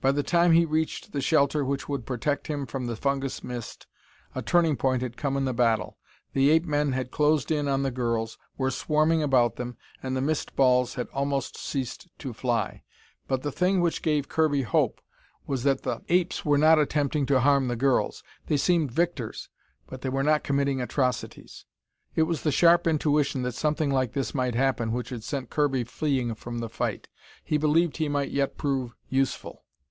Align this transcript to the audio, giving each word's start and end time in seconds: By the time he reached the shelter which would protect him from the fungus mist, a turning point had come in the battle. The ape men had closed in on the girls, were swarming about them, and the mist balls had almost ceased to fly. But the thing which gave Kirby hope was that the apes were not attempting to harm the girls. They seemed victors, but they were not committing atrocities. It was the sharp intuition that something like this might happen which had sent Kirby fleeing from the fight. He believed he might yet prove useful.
By 0.00 0.12
the 0.12 0.22
time 0.22 0.52
he 0.52 0.64
reached 0.64 1.10
the 1.10 1.20
shelter 1.20 1.64
which 1.64 1.88
would 1.88 2.06
protect 2.06 2.46
him 2.46 2.66
from 2.66 2.86
the 2.86 2.94
fungus 2.94 3.42
mist, 3.42 3.88
a 4.32 4.40
turning 4.40 4.76
point 4.76 5.02
had 5.02 5.16
come 5.16 5.36
in 5.36 5.44
the 5.44 5.52
battle. 5.52 5.98
The 6.34 6.50
ape 6.50 6.66
men 6.66 6.92
had 6.92 7.10
closed 7.10 7.50
in 7.50 7.66
on 7.66 7.82
the 7.82 7.90
girls, 7.90 8.38
were 8.56 8.70
swarming 8.70 9.24
about 9.24 9.56
them, 9.56 9.76
and 10.00 10.16
the 10.16 10.20
mist 10.20 10.54
balls 10.54 10.94
had 10.94 11.08
almost 11.08 11.58
ceased 11.58 12.06
to 12.20 12.32
fly. 12.32 12.84
But 13.26 13.42
the 13.42 13.50
thing 13.50 13.80
which 13.80 14.00
gave 14.00 14.28
Kirby 14.28 14.62
hope 14.62 15.00
was 15.48 15.64
that 15.64 15.82
the 15.82 16.00
apes 16.08 16.44
were 16.44 16.58
not 16.58 16.78
attempting 16.78 17.26
to 17.26 17.40
harm 17.40 17.66
the 17.66 17.74
girls. 17.74 18.22
They 18.46 18.56
seemed 18.56 18.92
victors, 18.92 19.48
but 19.88 20.02
they 20.02 20.10
were 20.10 20.22
not 20.22 20.44
committing 20.44 20.80
atrocities. 20.80 21.64
It 22.14 22.22
was 22.22 22.42
the 22.42 22.52
sharp 22.52 22.86
intuition 22.86 23.42
that 23.42 23.56
something 23.56 23.90
like 23.90 24.12
this 24.12 24.32
might 24.32 24.54
happen 24.54 24.92
which 24.92 25.08
had 25.08 25.24
sent 25.24 25.50
Kirby 25.50 25.82
fleeing 25.82 26.36
from 26.36 26.60
the 26.60 26.68
fight. 26.68 27.08
He 27.42 27.58
believed 27.58 27.96
he 27.96 28.08
might 28.08 28.30
yet 28.30 28.56
prove 28.56 28.94
useful. 29.08 29.64